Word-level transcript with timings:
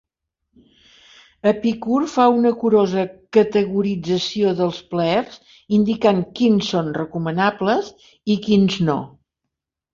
Epicur 1.51 1.99
fa 2.13 2.25
una 2.37 2.53
curosa 2.63 3.03
categorització 3.39 4.55
dels 4.63 4.81
plaers, 4.95 5.39
indicant 5.81 6.27
quins 6.43 6.73
són 6.75 6.93
recomanables 6.99 7.95
i 8.37 8.43
quins 8.51 8.83
no. 8.91 9.01